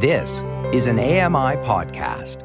[0.00, 2.44] This is an AMI podcast.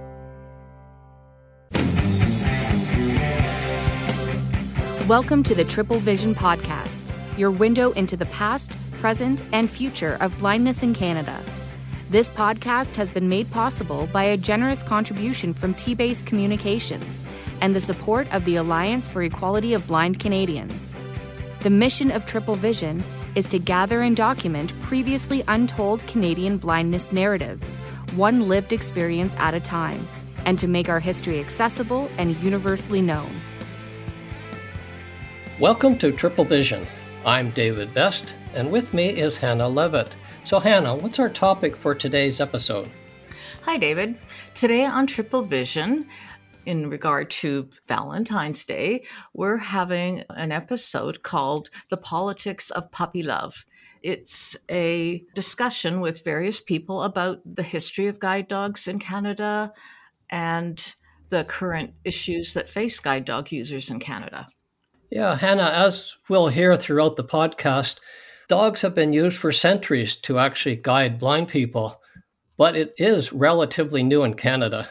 [5.07, 7.03] Welcome to the Triple Vision Podcast,
[7.37, 11.39] your window into the past, present, and future of blindness in Canada.
[12.09, 17.23] This podcast has been made possible by a generous contribution from T Base Communications
[17.61, 20.95] and the support of the Alliance for Equality of Blind Canadians.
[21.59, 23.03] The mission of Triple Vision
[23.35, 27.77] is to gather and document previously untold Canadian blindness narratives,
[28.15, 30.07] one lived experience at a time,
[30.45, 33.29] and to make our history accessible and universally known.
[35.59, 36.85] Welcome to Triple Vision.
[37.25, 40.13] I'm David Best, and with me is Hanna Levitt.
[40.45, 42.89] So, Hanna, what's our topic for today's episode?
[43.63, 44.17] Hi, David.
[44.53, 46.05] Today on Triple Vision,
[46.65, 53.65] in regard to Valentine's Day, we're having an episode called The Politics of Puppy Love.
[54.01, 59.73] It's a discussion with various people about the history of guide dogs in Canada
[60.29, 60.95] and
[61.29, 64.47] the current issues that face guide dog users in Canada.
[65.09, 67.97] Yeah, Hanna, as we'll hear throughout the podcast,
[68.47, 72.01] dogs have been used for centuries to actually guide blind people,
[72.57, 74.87] but it is relatively new in Canada.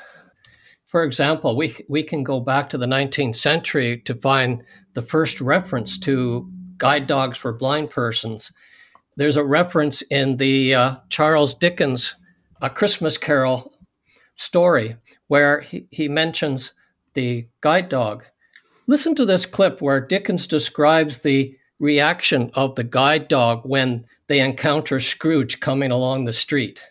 [0.92, 4.62] For example, we, we can go back to the 19th century to find
[4.92, 8.52] the first reference to guide dogs for blind persons.
[9.16, 12.14] There's a reference in the uh, Charles Dickens
[12.60, 13.72] A Christmas Carol
[14.34, 14.96] story
[15.28, 16.74] where he, he mentions
[17.14, 18.24] the guide dog.
[18.86, 24.40] Listen to this clip where Dickens describes the reaction of the guide dog when they
[24.40, 26.82] encounter Scrooge coming along the street.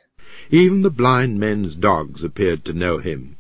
[0.49, 3.37] Even the blind men's dogs appeared to know him,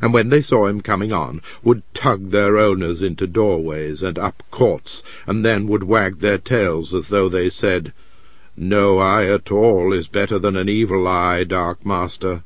[0.00, 4.42] and when they saw him coming on, would tug their owners into doorways and up
[4.50, 7.92] courts, and then would wag their tails as though they said,
[8.56, 12.42] No eye at all is better than an evil eye, dark master.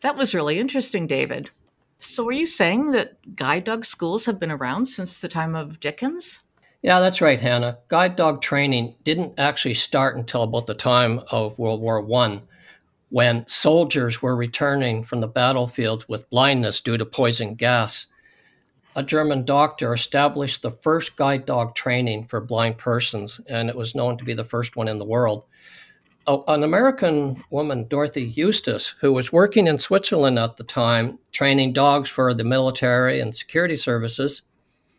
[0.00, 1.50] That was really interesting, David.
[1.98, 5.80] So, are you saying that guide dog schools have been around since the time of
[5.80, 6.42] Dickens?
[6.82, 7.78] Yeah, that's right, Hanna.
[7.88, 12.42] Guide dog training didn't actually start until about the time of World War One,
[13.10, 18.06] when soldiers were returning from the battlefield with blindness due to poison gas.
[18.96, 23.94] A German doctor established the first guide dog training for blind persons, and it was
[23.94, 25.44] known to be the first one in the world
[26.28, 32.10] an American woman, Dorothy Eustis, who was working in Switzerland at the time, training dogs
[32.10, 34.42] for the military and security services,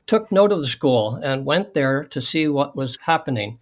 [0.07, 3.59] took note of the school and went there to see what was happening.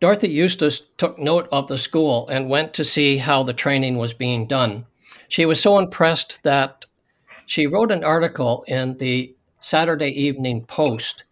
[0.00, 4.14] Dorothy Eustis took note of the school and went to see how the training was
[4.14, 4.86] being done.
[5.28, 6.86] She was so impressed that
[7.44, 11.24] she wrote an article in the Saturday Evening Post,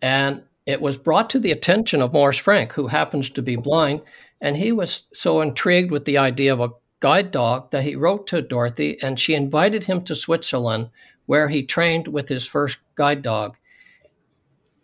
[0.00, 4.02] and it was brought to the attention of Morris Frank, who happens to be blind,
[4.40, 8.26] and he was so intrigued with the idea of a guide dog that he wrote
[8.28, 10.90] to Dorothy and she invited him to Switzerland
[11.26, 13.56] where he trained with his first guide dog.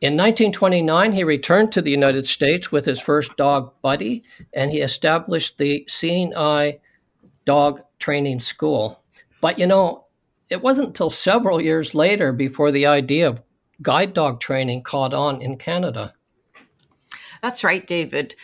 [0.02, 4.80] In 1929, he returned to the United States with his first dog, Buddy, and he
[4.80, 6.80] established the Seeing Eye
[7.46, 9.02] Dog Training School.
[9.40, 10.04] But you know,
[10.50, 13.42] it wasn't until several years later before the idea of
[13.80, 16.12] guide dog training caught on in Canada.
[17.40, 18.34] That's right, David.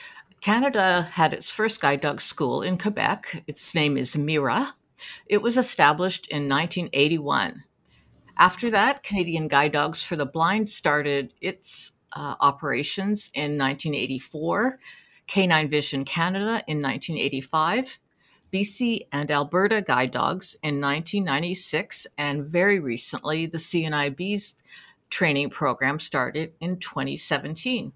[0.41, 3.45] Canada had its first guide dog school in Quebec.
[3.47, 4.75] Its name is MIRA.
[5.27, 7.65] It was established in 1981.
[8.43, 14.81] After that, Canadian Guide Dogs for the Blind started its uh, operations in 1984,
[15.29, 18.01] Canine Vision Canada in 1985,
[18.53, 24.57] BC and Alberta Guide Dogs in 1996, and very recently, the CNIB's
[25.09, 27.93] training program started in 2017.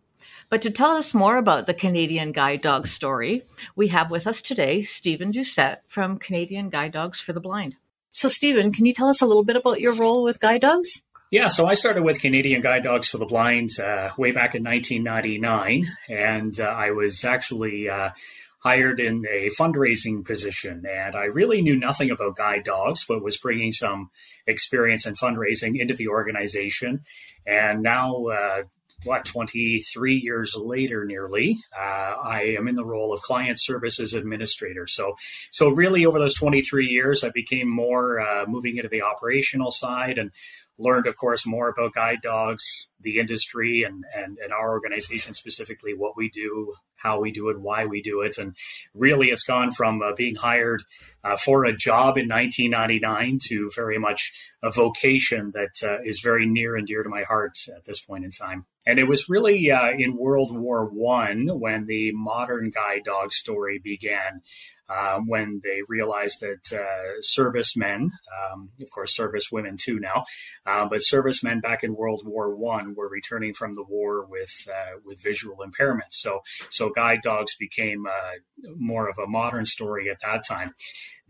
[0.48, 3.42] But to tell us more about the Canadian Guide Dog story,
[3.74, 7.74] we have with us today Steven Doucette from Canadian Guide Dogs for the Blind.
[8.16, 11.02] So, Steven, can you tell us a little bit about your role with guide dogs?
[11.30, 14.64] Yeah, so I started with Canadian Guide Dogs for the Blind uh, way back in
[14.64, 18.12] 1999, and uh, I was actually uh,
[18.60, 20.84] hired in a fundraising position.
[20.90, 24.08] And I really knew nothing about guide dogs, but was bringing some
[24.46, 27.02] experience in fundraising into the organization.
[27.46, 28.62] And now, uh,
[29.06, 34.86] what 23 years later nearly uh, i am in the role of client services administrator.
[34.86, 35.14] So
[35.50, 40.18] so really over those 23 years i became more uh, moving into the operational side
[40.18, 40.30] and
[40.78, 45.94] learned of course more about guide dogs the industry and, and and our organization specifically
[45.94, 48.38] what we do how we do it why we do it.
[48.38, 48.56] And
[48.94, 50.82] really it's gone from uh, being hired
[51.22, 54.32] uh, for a job in 1999 to very much
[54.62, 58.24] a vocation that uh, is very near and dear to my heart at this point
[58.24, 63.02] in time And it was really uh, in World War One when the modern guide
[63.04, 64.42] dog story began.
[64.88, 68.12] Um, when they realized that uh, servicemen,
[68.52, 70.26] um, of course, service women too now,
[70.64, 75.00] uh, but servicemen back in World War One were returning from the war with uh,
[75.04, 76.12] with visual impairments.
[76.12, 76.38] So
[76.70, 80.72] so guide dogs became uh, more of a modern story at that time.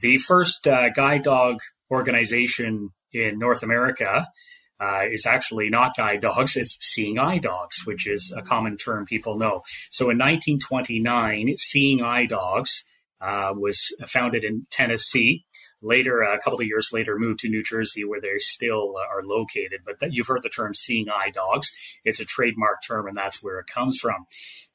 [0.00, 0.64] The first
[0.94, 1.60] guide dog
[1.90, 4.26] organization in North America
[4.80, 9.04] uh, is actually not guide dogs, it's seeing eye dogs, which is a common term
[9.06, 9.62] people know.
[9.90, 12.84] So in 1929, seeing eye dogs
[13.20, 15.44] uh, was founded in Tennessee.
[15.82, 19.22] Later, a couple of years later, moved to New Jersey, where they still uh, are
[19.22, 19.82] located.
[19.84, 21.70] But that, you've heard the term "seeing eye dogs."
[22.04, 24.26] It's a trademark term, and that's where it comes from.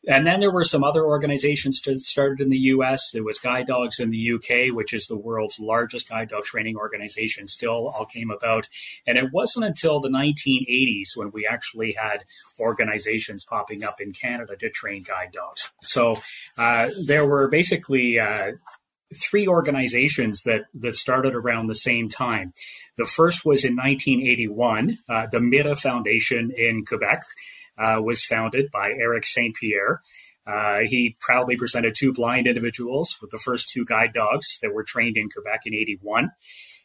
[0.08, 3.12] And then there were some other organizations that started in the U.S.
[3.12, 6.76] There was Guide Dogs in the U.K., which is the world's largest guide dog training
[6.76, 7.46] organization.
[7.46, 8.68] Still, all came about,
[9.06, 12.24] and it wasn't until the 1980s when we actually had
[12.60, 15.70] organizations popping up in Canada to train guide dogs.
[15.84, 16.16] So
[16.58, 18.54] uh, there were basically uh,
[19.16, 22.54] three organizations that, that started around the same time.
[22.98, 24.98] The first was in 1981.
[25.08, 27.24] Uh, the MIRA Foundation in Quebec
[28.02, 29.56] was founded by Eric St.
[29.56, 30.02] Pierre.
[30.46, 34.84] Uh, he proudly presented two blind individuals with the first two guide dogs that were
[34.84, 36.32] trained in Quebec in 81.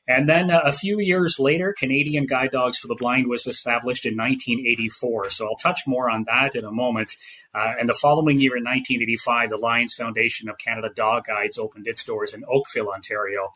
[0.08, 4.06] And then uh, a few years later, Canadian Guide Dogs for the Blind was established
[4.06, 5.30] in 1984.
[5.30, 7.10] So I'll touch more on that in a moment.
[7.52, 11.88] Uh, and the following year in 1985, the Lions Foundation of Canada Dog Guides opened
[11.88, 13.48] its doors in Oakville, Ontario.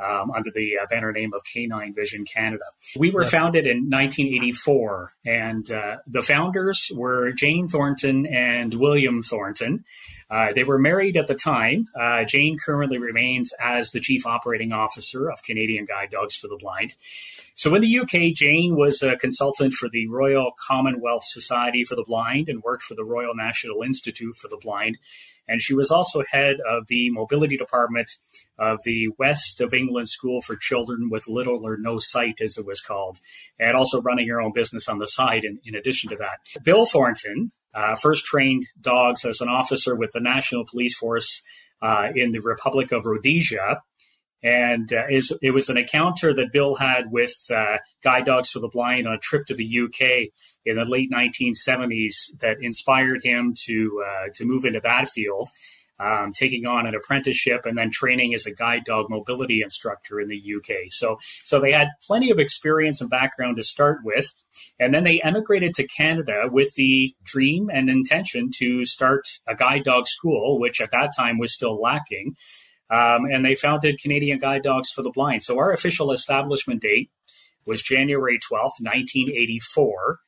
[0.00, 2.62] Um, under the uh, banner name of Canine Vision Canada.
[2.96, 9.84] We were founded in 1984, and uh, the founders were Jane Thornton and William Thornton.
[10.30, 11.88] Uh, they were married at the time.
[11.98, 16.56] Uh, Jane currently remains as the chief operating officer of Canadian Guide Dogs for the
[16.56, 16.94] Blind.
[17.54, 22.04] So in the UK, Jane was a consultant for the Royal Commonwealth Society for the
[22.04, 24.98] Blind and worked for the Royal National Institute for the Blind.
[25.48, 28.10] And she was also head of the mobility department
[28.58, 32.66] of the West of England School for Children with Little or No Sight, as it
[32.66, 33.18] was called,
[33.58, 36.40] and also running her own business on the side in, in addition to that.
[36.62, 41.42] Bill Thornton uh, first trained dogs as an officer with the National Police Force
[41.80, 43.82] uh, in the Republic of Rhodesia.
[44.42, 48.60] And uh, is, it was an encounter that Bill had with uh, Guide Dogs for
[48.60, 50.32] the Blind on a trip to the UK
[50.68, 55.50] in the late 1970s that inspired him to uh, to move into that field
[56.00, 60.28] um, taking on an apprenticeship and then training as a guide dog mobility instructor in
[60.28, 60.90] the UK.
[60.90, 64.32] So, so they had plenty of experience and background to start with.
[64.78, 69.84] And then they emigrated to Canada with the dream and intention to start a guide
[69.84, 72.36] dog school, which at that time was still lacking.
[72.90, 75.42] Um, and they founded Canadian Guide Dogs for the Blind.
[75.42, 77.10] So our official establishment date
[77.66, 80.20] was January 12th, 1984.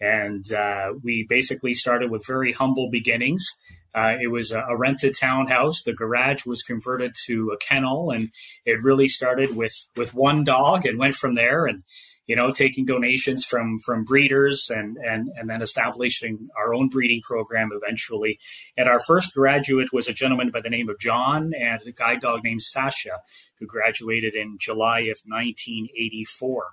[0.00, 3.46] And uh, we basically started with very humble beginnings.
[3.94, 5.82] Uh, it was a, a, rented townhouse.
[5.82, 8.30] The garage was converted to a kennel, and
[8.64, 11.66] it really started with with one dog and went from there.
[11.66, 11.82] And
[12.28, 17.22] you know, taking donations from from breeders and and and then establishing our own breeding
[17.22, 18.38] program eventually.
[18.76, 22.20] And our first graduate was a gentleman by the name of John and a guide
[22.20, 23.18] dog named Sasha,
[23.58, 26.66] who graduated in July of 1984.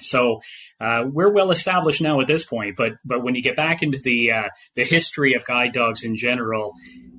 [0.00, 0.40] So
[0.80, 3.98] uh, we're well established now at this point, but but when you get back into
[3.98, 6.74] the uh, the history of guide dogs in general,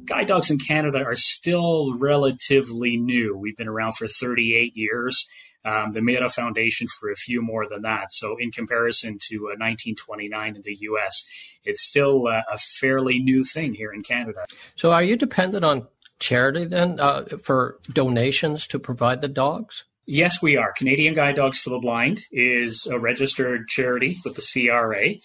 [0.05, 3.37] guide dogs in Canada are still relatively new.
[3.37, 5.27] We've been around for 38 years.
[5.65, 8.11] Um, the MIRA Foundation for a few more than that.
[8.11, 11.23] So in comparison to uh, 1929 in the U.S.,
[11.63, 14.45] it's still uh, a fairly new thing here in Canada.
[14.75, 15.87] So are you dependent on
[16.19, 19.85] charity then uh, for donations to provide the dogs?
[20.05, 20.73] Yes, we are.
[20.73, 25.15] Canadian Guide Dogs for the Blind is a registered charity with the CRA,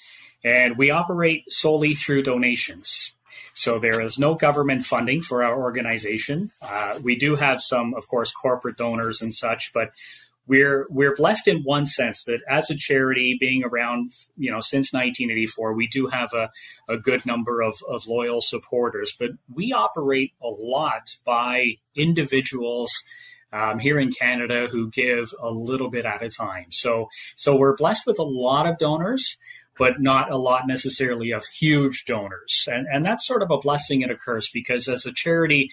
[0.44, 3.12] and we operate solely through donations.
[3.54, 6.52] So there is no government funding for our organization.
[6.62, 9.90] Uh, we do have some, of course, corporate donors and such, but
[10.47, 14.94] we're we're blessed in one sense that as a charity being around you know since
[14.94, 16.50] 1984 we do have a,
[16.88, 22.90] a good number of, of loyal supporters but we operate a lot by individuals
[23.52, 26.67] um, here in Canada who give a little bit at a time.
[26.71, 29.37] So, so we're blessed with a lot of donors,
[29.78, 32.69] but not a lot necessarily of huge donors.
[32.71, 35.71] And, and that's sort of a blessing and a curse because as a charity,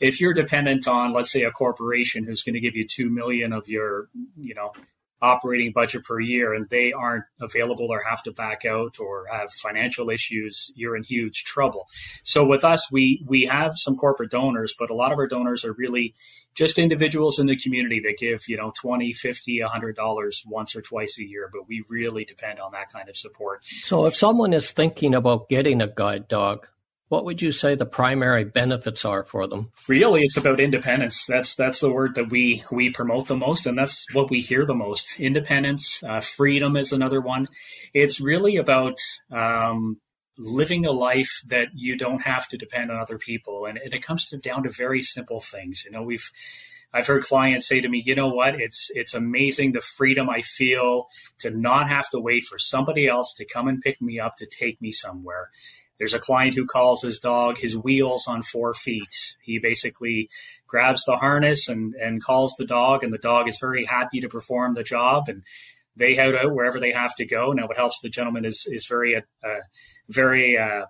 [0.00, 3.52] if you're dependent on, let's say, a corporation who's going to give you two million
[3.52, 4.72] of your, you know,
[5.20, 9.52] operating budget per year and they aren't available or have to back out or have
[9.52, 11.88] financial issues, you're in huge trouble.
[12.22, 15.64] So with us, we, we have some corporate donors, but a lot of our donors
[15.64, 16.14] are really
[16.54, 21.18] just individuals in the community that give, you know, 20, 50, $100 once or twice
[21.18, 21.48] a year.
[21.52, 23.64] But we really depend on that kind of support.
[23.64, 26.66] So if someone is thinking about getting a guide dog,
[27.08, 29.70] what would you say the primary benefits are for them?
[29.88, 31.24] Really, it's about independence.
[31.26, 34.66] That's that's the word that we we promote the most, and that's what we hear
[34.66, 35.18] the most.
[35.18, 37.48] Independence, uh, freedom is another one.
[37.94, 38.98] It's really about
[39.32, 40.00] um,
[40.36, 44.02] living a life that you don't have to depend on other people, and, and it
[44.02, 45.84] comes to, down to very simple things.
[45.84, 46.30] You know, we've
[46.92, 50.42] I've heard clients say to me, you know what, it's it's amazing the freedom I
[50.42, 51.06] feel
[51.40, 54.46] to not have to wait for somebody else to come and pick me up to
[54.46, 55.50] take me somewhere.
[55.98, 59.34] There's a client who calls his dog his wheels on four feet.
[59.42, 60.28] He basically
[60.66, 64.28] grabs the harness and, and calls the dog, and the dog is very happy to
[64.28, 65.28] perform the job.
[65.28, 65.42] And
[65.96, 67.52] they head out wherever they have to go.
[67.52, 69.60] Now, what helps the gentleman is is very uh,
[70.08, 70.86] very uh,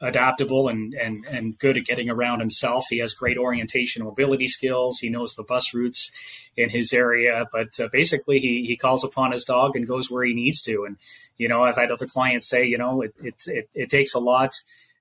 [0.00, 2.86] adaptable and, and, and good at getting around himself.
[2.88, 4.98] He has great orientation mobility skills.
[4.98, 6.10] He knows the bus routes
[6.56, 10.24] in his area, but uh, basically he, he calls upon his dog and goes where
[10.24, 10.84] he needs to.
[10.84, 10.96] And,
[11.36, 14.20] you know, I've had other clients say, you know, it, it, it, it takes a
[14.20, 14.54] lot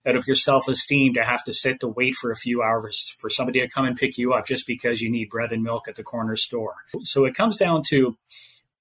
[0.06, 3.30] out of your self-esteem to have to sit to wait for a few hours for
[3.30, 5.96] somebody to come and pick you up just because you need bread and milk at
[5.96, 6.76] the corner store.
[7.04, 8.18] So it comes down to,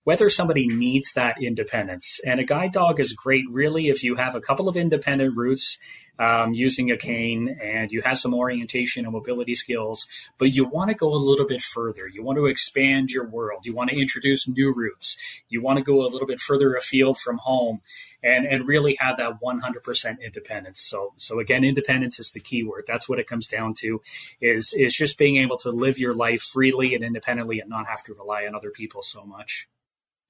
[0.08, 2.18] whether somebody needs that independence.
[2.24, 5.76] And a guide dog is great, really, if you have a couple of independent routes
[6.18, 10.06] um, using a cane and you have some orientation and mobility skills,
[10.38, 12.08] but you want to go a little bit further.
[12.08, 13.66] You want to expand your world.
[13.66, 15.18] You want to introduce new routes.
[15.50, 17.82] You want to go a little bit further afield from home
[18.22, 20.80] and, and really have that 100% independence.
[20.80, 22.84] So, so again, independence is the key word.
[22.86, 24.00] That's what it comes down to
[24.40, 28.02] is, is just being able to live your life freely and independently and not have
[28.04, 29.68] to rely on other people so much.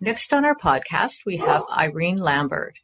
[0.01, 2.75] Next on our podcast, we have Irene Lambert,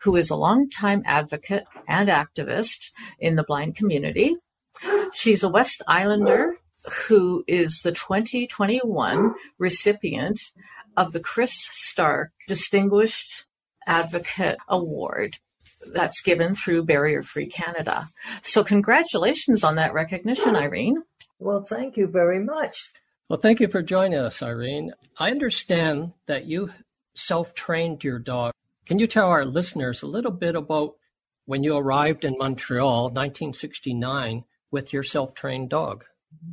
[0.00, 2.90] who is a longtime advocate and activist
[3.20, 4.36] in the blind community.
[5.12, 6.56] She's a West Islander
[7.08, 10.40] who is the 2021 recipient
[10.96, 13.46] of the Chris Stark Distinguished
[13.86, 15.36] Advocate Award
[15.86, 18.08] that's given through Barrier Free Canada.
[18.42, 21.02] So, congratulations on that recognition, Irene.
[21.38, 22.90] Well, thank you very much.
[23.30, 24.92] Well, thank you for joining us, Irene.
[25.18, 26.70] I understand that you
[27.14, 28.52] self trained your dog.
[28.84, 30.96] Can you tell our listeners a little bit about
[31.46, 36.04] when you arrived in Montreal, 1969, with your self trained dog?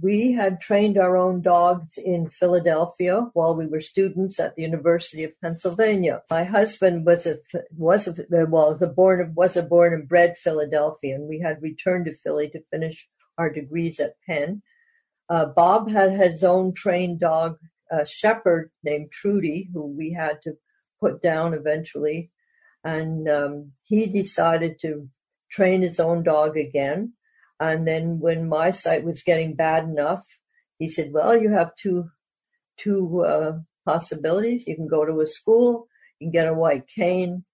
[0.02, 5.26] We had trained our own dogs in Philadelphia while we were students at the University
[5.26, 6.22] of Pennsylvania.
[6.30, 7.40] My husband was a
[7.76, 8.16] was a
[8.48, 11.28] well, the born was a born and bred Philadelphian.
[11.28, 14.62] We had returned to Philly to finish our degrees at Penn.
[15.32, 17.58] Uh, Bob had his own trained dog,
[17.90, 20.56] a shepherd named Trudy, who we had to
[21.00, 22.32] put down eventually.
[22.84, 25.08] And um, he decided to
[25.50, 27.14] train his own dog again.
[27.62, 30.24] And then when my sight was getting bad enough,
[30.80, 32.10] he said, well, you have two,
[32.78, 34.66] two uh, possibilities.
[34.68, 35.88] You can go to a school,
[36.20, 37.46] you can get a white cane,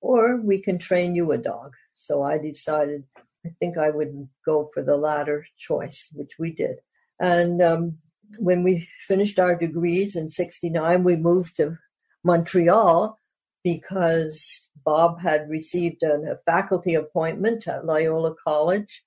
[0.00, 1.72] or we can train you a dog.
[1.92, 3.04] So I decided
[3.44, 6.76] I think I would go for the latter choice, which we did.
[7.18, 7.98] And um,
[8.38, 11.78] when we finished our degrees in 69, we moved to
[12.24, 13.18] Montreal
[13.64, 19.04] because Bob had received a faculty appointment at Loyola College.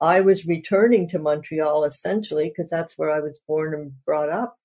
[0.00, 4.56] I was returning to Montreal essentially because that's where I was born and brought up.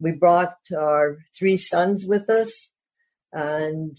[0.00, 2.70] We brought our three sons with us
[3.32, 3.96] and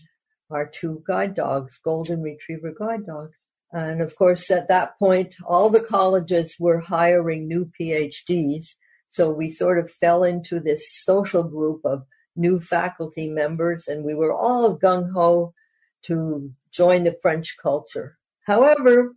[0.50, 3.48] our two guide dogs, golden retriever guide dogs.
[3.74, 8.68] And of course, at that point, all the colleges were hiring new PhDs.
[9.10, 12.04] So we sort of fell into this social group of
[12.36, 15.54] new faculty members, and we were all gung ho
[16.06, 18.18] to join the French culture.
[18.46, 19.16] However,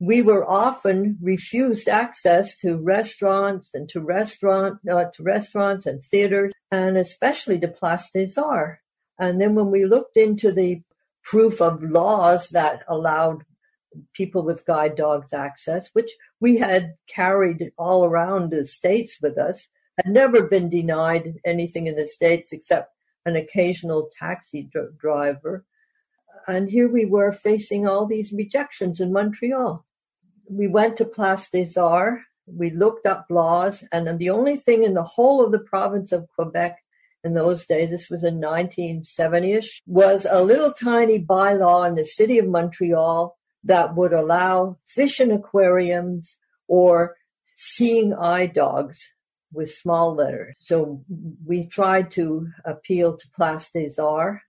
[0.00, 6.52] we were often refused access to restaurants and to restaurant uh, to restaurants and theaters,
[6.70, 8.80] and especially to Place des Arts.
[9.18, 10.82] And then when we looked into the
[11.24, 13.44] proof of laws that allowed
[14.12, 16.10] people with guide dogs access, which
[16.40, 21.96] we had carried all around the states with us, had never been denied anything in
[21.96, 22.92] the states except
[23.24, 25.64] an occasional taxi dr- driver.
[26.46, 29.84] And here we were facing all these rejections in Montreal.
[30.48, 32.22] We went to Place des Arts.
[32.46, 36.28] We looked up laws, and the only thing in the whole of the province of
[36.36, 36.78] Quebec
[37.24, 42.38] in those days, this was in 1970ish, was a little tiny bylaw in the city
[42.38, 43.36] of Montreal
[43.66, 46.36] that would allow fish in aquariums
[46.68, 47.16] or
[47.56, 48.98] seeing eye dogs
[49.52, 50.54] with small letters.
[50.60, 51.02] So
[51.44, 54.42] we tried to appeal to Place des Arts.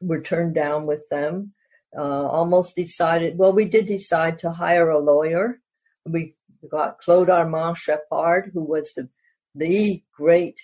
[0.00, 1.52] We're turned down with them.
[1.96, 5.60] Uh, almost decided, well, we did decide to hire a lawyer.
[6.04, 6.34] We
[6.70, 9.08] got Claude Armand Sheppard, who was the,
[9.54, 10.56] the great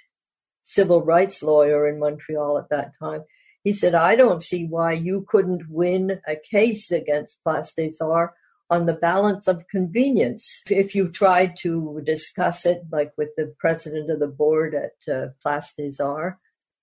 [0.62, 3.22] civil rights lawyer in Montreal at that time.
[3.64, 8.34] He said, I don't see why you couldn't win a case against Place des Arts
[8.70, 10.62] on the balance of convenience.
[10.70, 15.28] If you tried to discuss it, like with the president of the board at uh,
[15.42, 16.38] Place des Arts,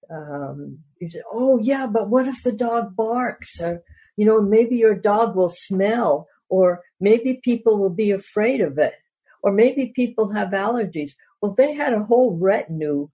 [0.10, 3.60] um, you said, "Oh yeah, but what if the dog barks?
[3.60, 3.84] Or
[4.16, 8.96] you know, maybe your dog will smell, or maybe people will be afraid of it,
[9.42, 13.10] or maybe people have allergies." Well, they had a whole retinue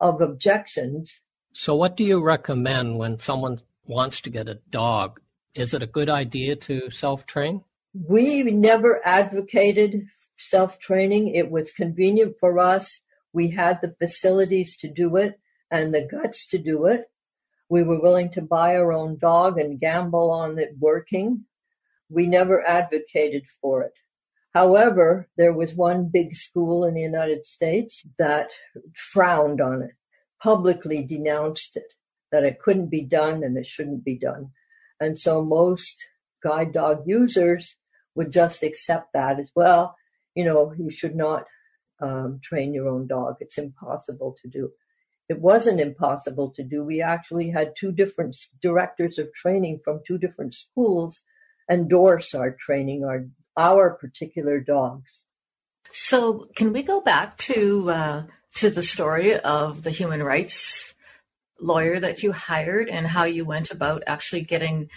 [0.00, 1.20] of objections.
[1.60, 5.20] So, what do you recommend when someone wants to get a dog?
[5.56, 7.64] Is it a good idea to self train?
[7.92, 10.06] we never advocated
[10.38, 11.34] self training.
[11.34, 13.00] It was convenient for us.
[13.32, 17.10] We had the facilities to do it and the guts to do it.
[17.68, 21.46] We were willing to buy our own dog and gamble on it working.
[22.08, 23.94] We never advocated for it.
[24.54, 28.46] However, there was one big school in the United States that
[28.94, 29.96] frowned on it,
[30.42, 31.92] publicly denounced it,
[32.32, 34.50] that it couldn't be done and it shouldn't be done.
[35.00, 35.96] And so most
[36.42, 37.76] guide dog users
[38.14, 39.96] would just accept that as well.
[40.34, 41.44] You know, you should not
[42.00, 43.36] um, train your own dog.
[43.40, 44.70] It's impossible to do.
[45.28, 46.82] It wasn't impossible to do.
[46.82, 51.20] We actually had two different directors of training from two different schools
[51.70, 53.26] endorse our training, our
[53.56, 55.22] our particular dogs.
[55.90, 58.22] So, can we go back to uh,
[58.56, 60.94] to the story of the human rights
[61.60, 64.88] lawyer that you hired and how you went about actually getting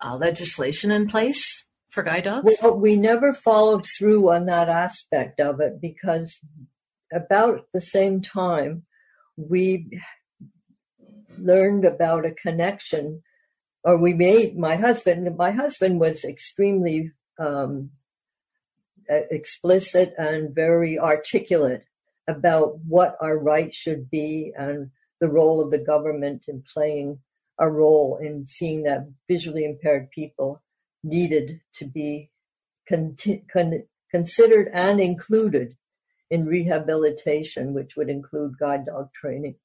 [0.00, 2.56] uh, legislation in place for guide dogs?
[2.62, 6.38] Well, we never followed through on that aspect of it because
[7.12, 8.84] about the same time
[9.36, 10.00] we
[11.38, 13.22] learned about a connection
[13.84, 17.90] or we made my husband my husband was extremely um,
[19.08, 21.84] explicit and very articulate
[22.28, 27.18] about what our rights should be and the role of the government in playing
[27.58, 30.62] a role in seeing that visually impaired people
[31.02, 32.30] needed to be
[32.88, 33.16] con-
[33.52, 35.76] con- considered and included
[36.30, 39.56] in rehabilitation, which would include guide dog training.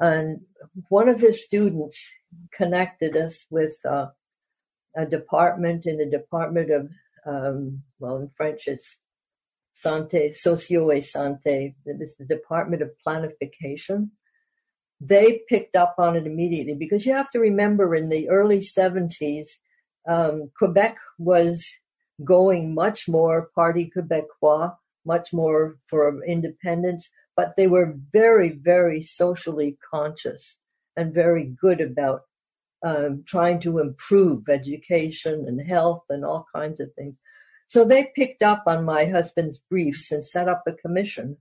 [0.00, 0.40] And
[0.88, 2.10] one of his students
[2.52, 4.06] connected us with uh,
[4.96, 6.90] a department in the Department of,
[7.26, 8.96] um, well, in French it's
[9.74, 11.74] Santé, Socio et Santé.
[11.84, 14.10] It the Department of Planification
[15.00, 19.48] they picked up on it immediately because you have to remember in the early 70s,
[20.08, 21.66] um, Quebec was
[22.24, 29.76] going much more Parti Québécois, much more for independence, but they were very, very socially
[29.92, 30.56] conscious
[30.96, 32.22] and very good about
[32.84, 37.16] um, trying to improve education and health and all kinds of things.
[37.68, 41.38] So they picked up on my husband's briefs and set up a commission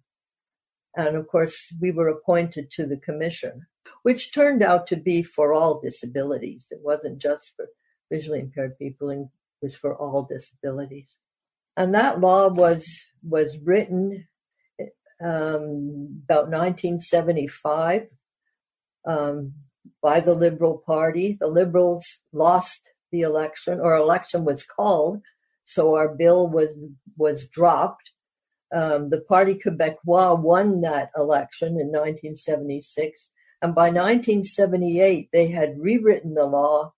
[0.95, 3.65] and of course, we were appointed to the commission,
[4.03, 6.67] which turned out to be for all disabilities.
[6.69, 7.65] It wasn't just for
[8.11, 9.27] visually impaired people, it
[9.61, 11.17] was for all disabilities.
[11.75, 12.87] And that law was,
[13.27, 14.27] was written
[15.23, 18.07] um, about 1975
[19.07, 19.53] um,
[20.01, 21.37] by the Liberal Party.
[21.39, 22.81] The Liberals lost
[23.11, 25.21] the election, or election was called,
[25.65, 26.69] so our bill was
[27.17, 28.11] was dropped
[28.73, 33.29] um, the Parti Québécois won that election in 1976.
[33.61, 36.91] And by 1978, they had rewritten the law,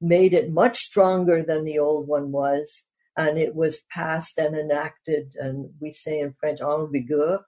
[0.00, 2.82] made it much stronger than the old one was,
[3.16, 5.34] and it was passed and enacted.
[5.36, 7.40] And we say in French, en vigueur,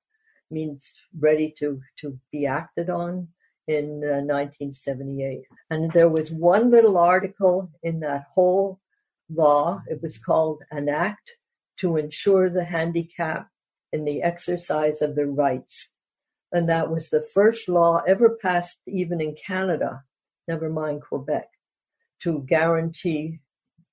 [0.51, 3.29] means ready to, to be acted on
[3.69, 5.43] in uh, 1978.
[5.71, 8.81] And there was one little article in that whole
[9.31, 9.83] law.
[9.87, 11.33] It was called an act
[11.79, 13.49] to ensure the handicap
[13.93, 15.89] in the exercise of their rights.
[16.53, 20.05] And that was the first law ever passed, even in Canada,
[20.47, 21.49] never mind Quebec,
[22.23, 23.41] to guarantee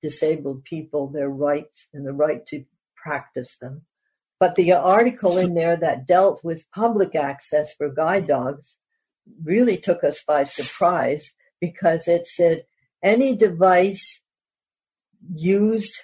[0.00, 2.64] disabled people their rights and the right to
[2.96, 3.82] practice them.
[4.40, 8.76] But the article in there that dealt with public access for guide dogs
[9.44, 12.64] really took us by surprise because it said
[13.04, 14.20] any device
[15.34, 15.94] used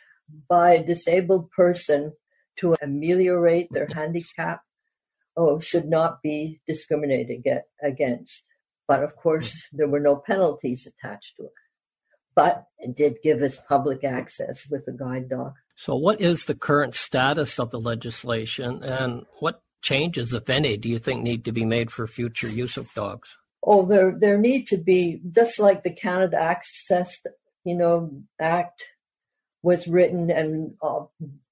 [0.48, 2.12] by a disabled person
[2.58, 4.60] to ameliorate their handicap
[5.38, 7.42] oh, should not be discriminated
[7.82, 8.42] against.
[8.86, 11.52] But of course, there were no penalties attached to it.
[12.34, 15.54] But it did give us public access with the guide dog.
[15.76, 20.88] So, what is the current status of the legislation and what changes, if any, do
[20.88, 23.36] you think need to be made for future use of dogs?
[23.62, 27.20] Oh, there there need to be just like the Canada Access,
[27.64, 28.84] you know, Act
[29.62, 31.00] was written, and uh,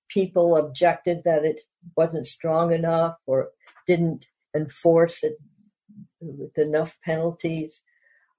[0.08, 1.62] people objected that it
[1.96, 3.50] wasn't strong enough or
[3.86, 5.36] didn't enforce it
[6.20, 7.82] with enough penalties.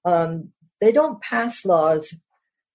[0.04, 2.14] Um, they don't pass laws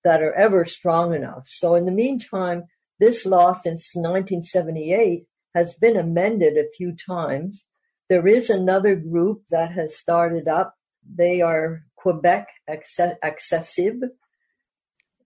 [0.04, 1.48] that are ever strong enough.
[1.50, 2.66] So in the meantime,
[3.00, 5.26] this law since 1978
[5.56, 7.66] has been amended a few times.
[8.10, 10.76] There is another group that has started up.
[11.16, 14.10] They are Quebec Accessible,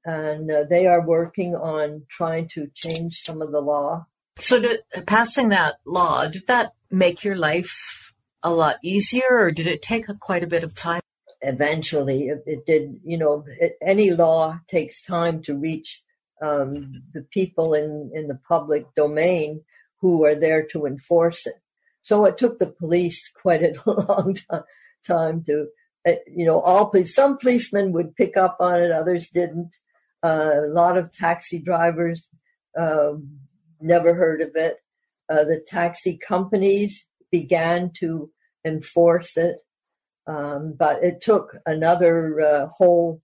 [0.08, 4.08] and uh, they are working on trying to change some of the law.
[4.40, 9.68] So, did, passing that law, did that make your life a lot easier, or did
[9.68, 11.02] it take a, quite a bit of time?
[11.42, 13.00] Eventually, it, it did.
[13.04, 16.02] You know, it, any law takes time to reach
[16.42, 19.64] um, the people in, in the public domain
[20.00, 21.60] who are there to enforce it.
[22.02, 24.38] So it took the police quite a long
[25.06, 25.68] time to,
[26.08, 29.76] uh, you know, all police, some policemen would pick up on it, others didn't.
[30.28, 32.28] A lot of taxi drivers
[32.78, 33.40] um,
[33.80, 34.78] never heard of it.
[35.30, 38.32] Uh, the taxi companies began to
[38.66, 39.58] enforce it,
[40.26, 43.22] um, but it took another uh, whole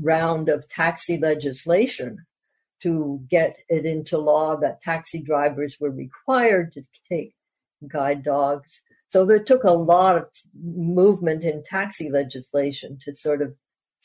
[0.00, 2.18] round of taxi legislation
[2.82, 7.34] to get it into law that taxi drivers were required to take
[7.88, 8.80] guide dogs.
[9.08, 10.24] So there took a lot of
[10.62, 13.54] movement in taxi legislation to sort of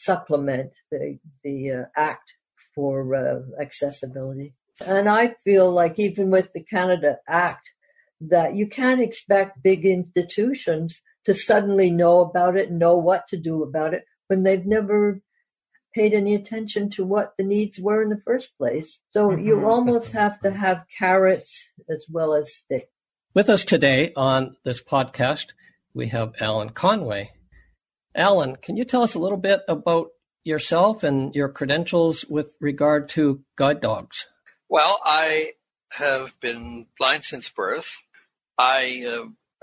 [0.02, 2.34] supplement the the uh, act
[2.74, 4.54] for uh, accessibility.
[4.86, 7.70] And I feel like even with the Canada Act,
[8.20, 13.64] that you can't expect big institutions to suddenly know about it, know what to do
[13.64, 15.22] about it when they've never
[15.94, 19.00] paid any attention to what the needs were in the first place.
[19.10, 19.46] So mm-hmm.
[19.46, 22.88] you almost have to have carrots as well as sticks.
[23.34, 25.48] With us today on this podcast,
[25.94, 27.32] we have Alan Conway.
[28.16, 30.10] Alan, can you tell us a little bit about
[30.44, 34.28] yourself and your credentials with regard to guide dogs?
[34.70, 35.54] Well, I
[35.94, 37.98] have been blind since birth.
[38.58, 39.06] I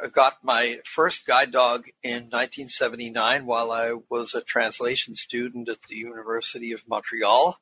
[0.03, 5.83] uh, got my first guide dog in 1979 while I was a translation student at
[5.89, 7.59] the University of Montreal.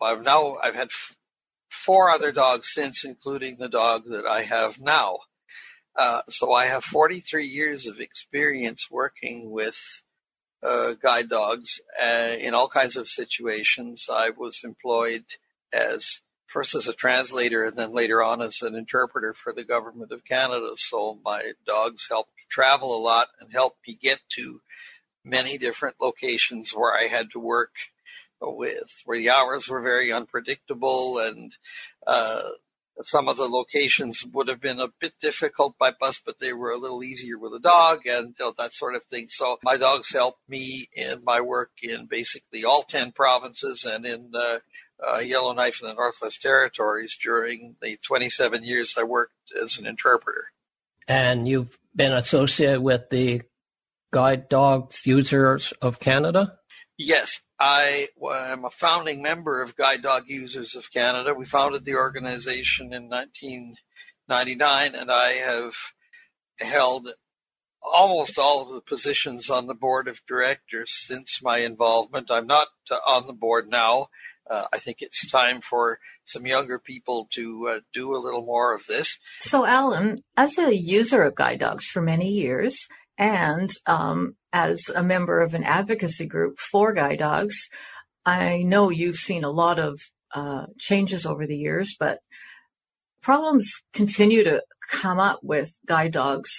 [0.00, 1.16] I've now I've had f-
[1.68, 5.18] four other dogs since, including the dog that I have now.
[5.96, 10.02] Uh, so I have 43 years of experience working with
[10.62, 14.08] uh, guide dogs uh, in all kinds of situations.
[14.12, 15.24] I was employed
[15.72, 20.12] as first as a translator and then later on as an interpreter for the government
[20.12, 20.72] of Canada.
[20.76, 24.60] So my dogs helped travel a lot and helped me get to
[25.24, 27.72] many different locations where I had to work
[28.40, 31.54] with, where the hours were very unpredictable and
[32.06, 32.42] uh,
[33.02, 36.70] some of the locations would have been a bit difficult by bus, but they were
[36.70, 39.26] a little easier with a dog and you know, that sort of thing.
[39.28, 44.32] So my dogs helped me in my work in basically all 10 provinces and in
[44.34, 50.46] uh, Yellowknife in the Northwest Territories during the 27 years I worked as an interpreter.
[51.08, 53.42] And you've been associated with the
[54.12, 56.58] Guide Dogs Users of Canada?
[57.02, 61.32] Yes, I am a founding member of Guide Dog Users of Canada.
[61.32, 65.72] We founded the organization in 1999, and I have
[66.58, 67.08] held
[67.80, 72.30] almost all of the positions on the board of directors since my involvement.
[72.30, 74.08] I'm not uh, on the board now
[74.50, 78.74] uh, I think it's time for some younger people to uh, do a little more
[78.74, 79.18] of this.
[79.38, 82.88] So, Alan, as a user of guide dogs for many years,
[83.20, 87.68] and um, as a member of an advocacy group for guide dogs,
[88.24, 90.00] I know you've seen a lot of
[90.34, 92.20] uh, changes over the years, but
[93.22, 96.50] problems continue to come up with guide dogs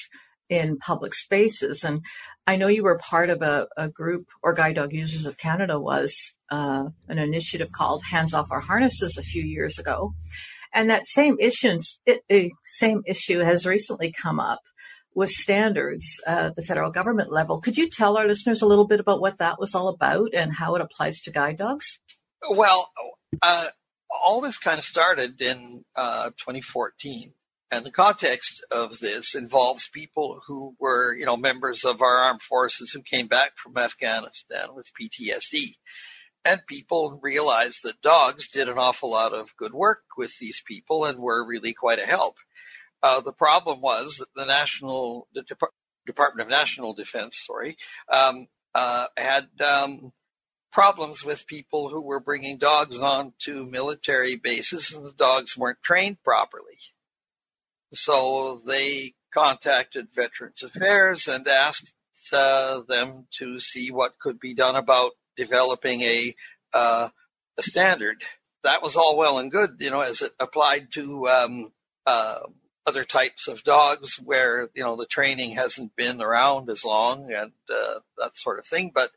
[0.49, 1.83] in public spaces.
[1.83, 2.01] And
[2.45, 5.79] I know you were part of a, a group, or Guide Dog Users of Canada
[5.79, 10.13] was uh, an initiative called Hands Off Our Harnesses a few years ago.
[10.73, 12.21] And that same issue, it,
[12.65, 14.59] same issue has recently come up
[15.13, 17.59] with standards at the federal government level.
[17.59, 20.53] Could you tell our listeners a little bit about what that was all about and
[20.53, 21.99] how it applies to guide dogs?
[22.49, 22.89] Well,
[23.41, 23.67] uh,
[24.23, 27.33] all this kind of started in uh, 2014.
[27.73, 32.41] And the context of this involves people who were, you know, members of our armed
[32.41, 35.75] forces who came back from Afghanistan with PTSD
[36.43, 41.05] and people realized that dogs did an awful lot of good work with these people
[41.05, 42.37] and were really quite a help.
[43.03, 45.73] Uh, the problem was that the national the Dep-
[46.05, 47.77] Department of National Defense, sorry,
[48.11, 50.13] um, uh, had um,
[50.71, 55.83] problems with people who were bringing dogs on to military bases, and the dogs weren't
[55.83, 56.77] trained properly.
[57.93, 61.93] So they contacted Veterans Affairs and asked
[62.31, 66.35] uh, them to see what could be done about developing a,
[66.73, 67.09] uh,
[67.57, 68.23] a standard.
[68.63, 71.71] That was all well and good, you know, as it applied to um,
[72.05, 72.39] uh,
[72.85, 77.51] other types of dogs where you know the training hasn't been around as long and
[77.69, 78.91] uh, that sort of thing.
[78.93, 79.11] But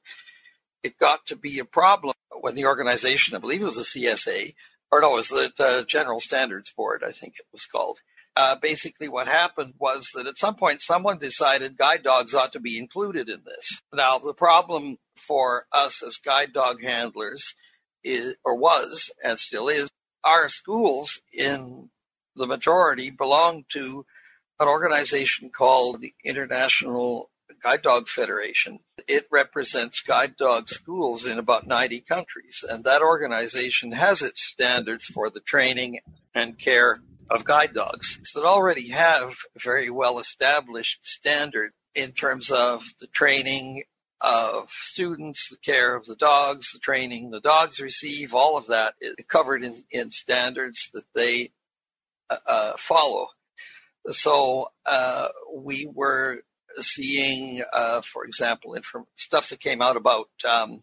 [0.82, 4.54] it got to be a problem when the organization, I believe it was the CSA,
[4.92, 7.98] or no, it was the uh, General Standards Board, I think it was called.
[8.36, 12.60] Uh, basically, what happened was that at some point someone decided guide dogs ought to
[12.60, 13.80] be included in this.
[13.92, 17.54] Now, the problem for us as guide dog handlers
[18.02, 19.88] is, or was, and still is,
[20.24, 21.90] our schools in
[22.36, 24.06] the majority belong to
[24.60, 27.30] an organization called the International
[27.62, 28.80] Guide Dog Federation.
[29.08, 35.06] It represents guide dog schools in about 90 countries, and that organization has its standards
[35.06, 36.00] for the training
[36.34, 42.84] and care of guide dogs that already have very well established standard in terms of
[43.00, 43.84] the training
[44.20, 48.94] of students, the care of the dogs, the training the dogs receive, all of that
[49.00, 51.50] is covered in, in standards that they
[52.30, 53.28] uh, uh, follow.
[54.10, 56.40] So uh, we were
[56.80, 60.82] seeing, uh, for example, inform- stuff that came out about um,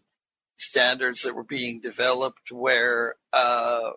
[0.56, 3.90] standards that were being developed where uh,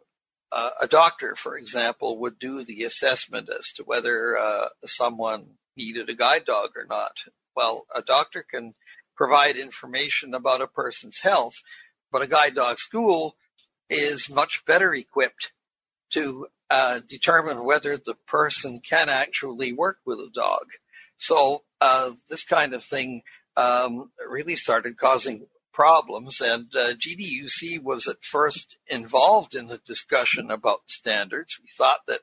[0.81, 6.15] a doctor, for example, would do the assessment as to whether uh, someone needed a
[6.15, 7.12] guide dog or not.
[7.55, 8.73] Well, a doctor can
[9.15, 11.55] provide information about a person's health,
[12.12, 13.36] but a guide dog school
[13.89, 15.51] is much better equipped
[16.11, 20.65] to uh, determine whether the person can actually work with a dog.
[21.17, 23.21] So uh, this kind of thing
[23.57, 30.49] um, really started causing problems, and uh, GDUC was at first involved in the discussion
[30.49, 31.59] about standards.
[31.61, 32.21] We thought that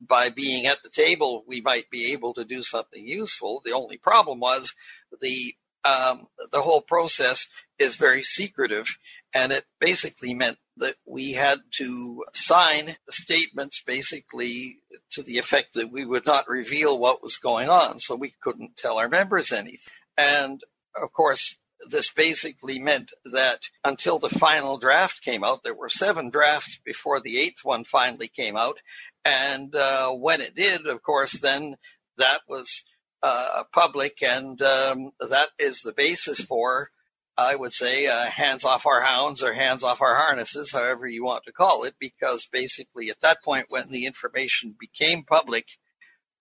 [0.00, 3.62] by being at the table, we might be able to do something useful.
[3.64, 4.74] The only problem was
[5.20, 7.48] the um, the whole process
[7.78, 8.98] is very secretive,
[9.34, 14.78] and it basically meant that we had to sign statements basically
[15.10, 18.00] to the effect that we would not reveal what was going on.
[18.00, 19.92] So we couldn't tell our members anything.
[20.16, 20.62] And
[21.00, 21.58] of course,
[21.88, 27.20] this basically meant that until the final draft came out, there were seven drafts before
[27.20, 28.78] the eighth one finally came out.
[29.24, 31.76] And uh, when it did, of course, then
[32.18, 32.84] that was
[33.22, 36.90] uh, public, and um, that is the basis for
[37.36, 41.24] I would say uh, hands off our hounds or hands off our harnesses, however you
[41.24, 45.66] want to call it, because basically at that point when the information became public,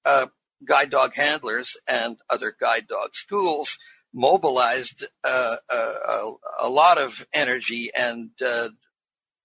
[0.06, 0.27] uh,
[0.65, 3.77] guide dog handlers and other guide dog schools
[4.13, 6.32] mobilized uh, a, a,
[6.63, 8.69] a, lot of energy and uh,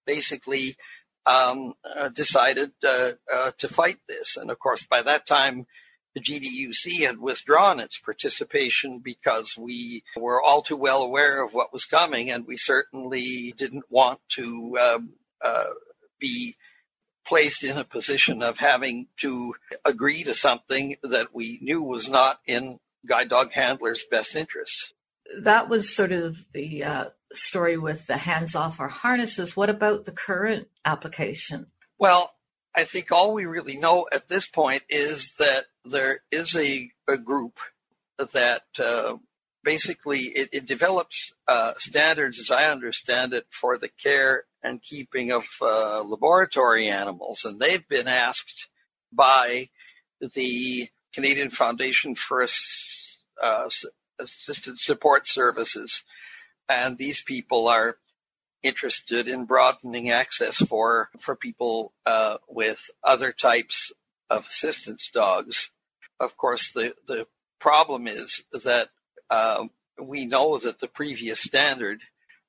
[0.07, 0.77] basically
[1.25, 3.13] um, uh, decided uh,
[3.59, 4.37] to fight this.
[4.37, 5.67] And of course, by that time,
[6.17, 11.75] the GDUC had withdrawn its participation because we were all too well aware of what
[11.75, 15.13] was coming, and we certainly didn't want to um,
[15.45, 15.65] uh,
[16.19, 16.57] be
[17.27, 22.41] placed in a position of having to agree to something that we knew was not
[22.47, 24.95] in guide dog handlers' best interests.
[25.43, 29.55] That was sort of the uh, story with the hands off our harnesses.
[29.55, 31.67] What about the current application?
[31.99, 32.33] Well,
[32.77, 37.17] I think all we really know at this point is that there is a, a
[37.17, 37.59] group
[38.19, 39.17] that uh,
[39.65, 45.33] basically it, it develops uh, standards, as I understand it, for the care and keeping
[45.33, 48.69] of uh, laboratory animals, and they've been asked
[49.11, 49.69] by
[50.21, 52.47] the Canadian Foundation for
[53.43, 53.69] uh,
[54.19, 56.03] Assisted Support Services,
[56.69, 57.97] and these people are
[58.63, 63.93] interested in broadening access for for people uh, with other types
[64.31, 65.71] of assistance dogs.
[66.19, 67.27] Of course, the the
[67.61, 68.89] problem is that
[69.31, 69.67] uh,
[70.01, 72.03] we know that the previous standard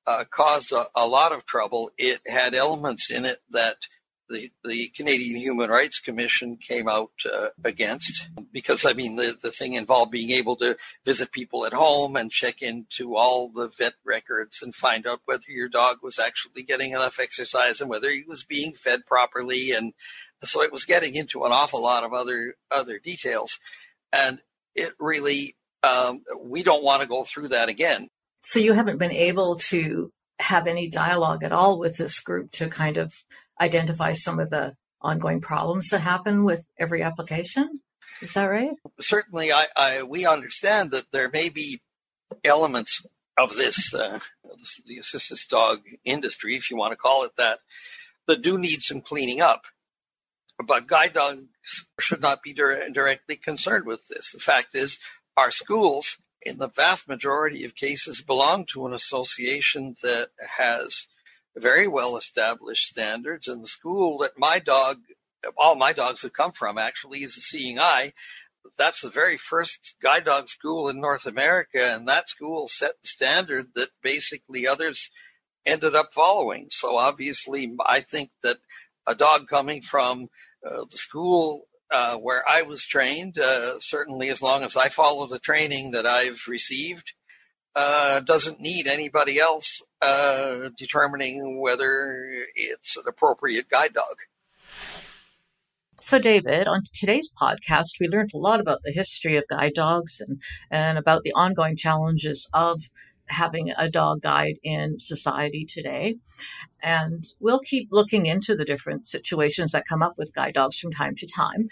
[0.06, 1.91] uh, caused a, a, lot of trouble.
[1.98, 3.78] It had elements in it that
[4.29, 9.51] the, the Canadian Human Rights Commission came out uh, against because I mean the, the
[9.51, 13.95] thing involved being able to visit people at home and check into all the vet
[14.03, 18.23] records and find out whether your dog was actually getting enough exercise and whether he
[18.27, 19.93] was being fed properly and
[20.43, 23.59] so it was getting into an awful lot of other other details
[24.13, 24.39] and
[24.75, 28.09] it really um, we don't want to go through that again.
[28.43, 32.69] So you haven't been able to have any dialogue at all with this group to
[32.69, 33.13] kind of
[33.60, 37.82] identify some of the ongoing problems that happen with every application.
[38.22, 38.72] Is that right?
[39.00, 41.82] Certainly, I, I we understand that there may be
[42.43, 43.04] elements
[43.38, 44.20] of this, uh,
[44.86, 47.60] the assistance dog industry, if you want to call it that,
[48.28, 49.63] that do need some cleaning up.
[50.65, 51.46] But guide dogs
[52.00, 54.32] should not be dir- directly concerned with this.
[54.32, 54.98] The fact is,
[55.36, 61.06] our schools, in the vast majority of cases, belong to an association that has
[61.60, 63.48] very well established standards.
[63.48, 64.98] And the school that my dog,
[65.58, 68.13] all my dogs have come from, actually, is the Seeing Eye.
[68.78, 73.08] That's the very first guide dog school in North America, and that school set the
[73.08, 75.10] standard that basically others
[75.65, 76.67] ended up following.
[76.70, 78.58] So obviously, I think that
[79.06, 80.28] a dog coming from
[80.65, 85.28] uh, the school uh, where I was trained, uh, certainly as long as I follow
[85.28, 87.13] the training that I've received,
[87.77, 94.17] uh, doesn't need anybody else uh, determining whether it's an appropriate guide dog.
[95.99, 100.19] So, David, on today's podcast, we learned a lot about the history of guide dogs
[100.19, 102.81] and, and about the ongoing challenges of
[103.27, 106.15] having a dog guide in society today.
[106.81, 110.93] And we'll keep looking into the different situations that come up with guide dogs from
[110.93, 111.69] time to time.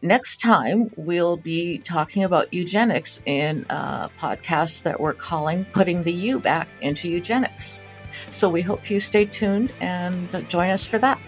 [0.00, 6.12] Next time, we'll be talking about eugenics in a podcast that we're calling Putting the
[6.12, 7.82] U Back into Eugenics.
[8.30, 11.20] So we hope you stay tuned and join us for that.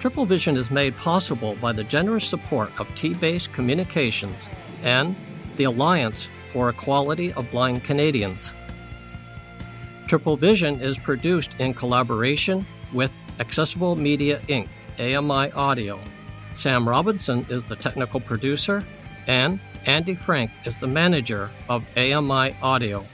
[0.00, 4.48] Triple Vision is made possible by the generous support of T Base Communications
[4.82, 5.14] and
[5.56, 8.52] the Alliance for Equality of Blind Canadians.
[10.08, 16.00] Triple Vision is produced in collaboration with Accessible Media Inc., AMI Audio.
[16.56, 18.82] Sam Robinson is the technical producer,
[19.26, 23.04] and Andy Frank is the manager of AMI Audio.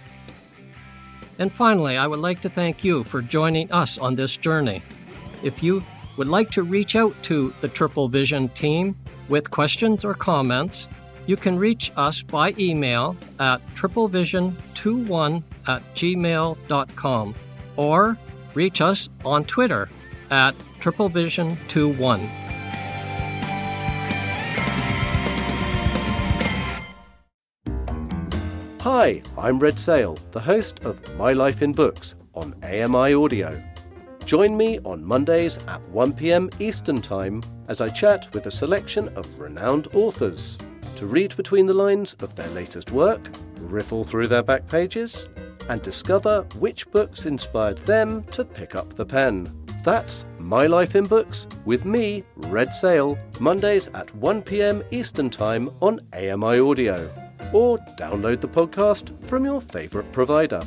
[1.39, 4.83] And finally, I would like to thank you for joining us on this journey.
[5.43, 5.83] If you
[6.17, 8.97] would like to reach out to the Triple Vision team
[9.29, 10.89] with questions or comments,
[11.27, 17.35] you can reach us by email at triplevision21 at gmail.com
[17.77, 18.19] or
[18.55, 19.89] reach us on Twitter
[20.31, 22.42] at triplevision21.
[28.95, 33.59] Hi, I'm Red Sale, the host of My Life in Books on AMI Audio.
[34.27, 39.27] Join me on Mondays at 1pm Eastern Time as I chat with a selection of
[39.39, 40.59] renowned authors
[40.97, 45.27] to read between the lines of their latest work, riffle through their back pages,
[45.71, 49.51] and discover which books inspired them to pick up the pen.
[49.83, 55.99] That's My Life in Books with me, Red Sale, Mondays at 1pm Eastern Time on
[56.13, 57.22] AMI Audio.
[57.53, 60.61] Or download the podcast from your favourite provider.